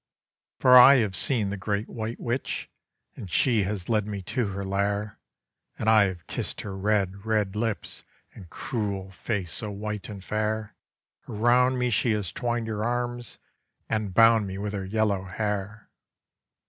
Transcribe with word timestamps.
For 0.57 0.75
I 0.77 0.95
have 0.95 1.15
seen 1.15 1.51
the 1.51 1.57
great 1.57 1.87
white 1.87 2.19
witch, 2.19 2.71
And 3.15 3.29
she 3.29 3.65
has 3.65 3.87
led 3.87 4.07
me 4.07 4.23
to 4.23 4.47
her 4.47 4.65
lair, 4.65 5.19
And 5.77 5.87
I 5.87 6.05
have 6.05 6.25
kissed 6.25 6.61
her 6.61 6.75
red, 6.75 7.23
red 7.23 7.55
lips 7.55 8.03
And 8.33 8.49
cruel 8.49 9.11
face 9.11 9.51
so 9.53 9.69
white 9.69 10.09
and 10.09 10.23
fair; 10.23 10.75
Around 11.29 11.77
me 11.77 11.91
she 11.91 12.13
has 12.13 12.31
twined 12.31 12.65
her 12.65 12.83
arms, 12.83 13.37
And 13.87 14.11
bound 14.15 14.47
me 14.47 14.57
with 14.57 14.73
her 14.73 14.85
yellow 14.85 15.25
hair. 15.25 15.91